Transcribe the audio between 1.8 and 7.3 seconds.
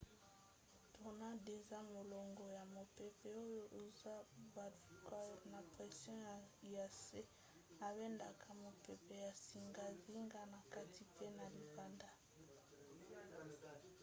molongo ya mopepe oyo ezobaluka na pression ya nse